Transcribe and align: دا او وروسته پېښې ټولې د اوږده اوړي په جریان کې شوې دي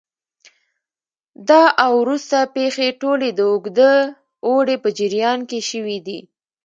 دا 1.49 1.63
او 1.85 1.91
وروسته 2.03 2.37
پېښې 2.55 2.87
ټولې 3.01 3.29
د 3.33 3.39
اوږده 3.51 3.91
اوړي 4.47 4.75
په 4.83 4.89
جریان 4.97 5.39
کې 5.49 5.59
شوې 5.69 5.97
دي 6.07 6.19